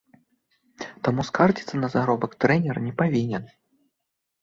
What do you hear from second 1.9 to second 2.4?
заробак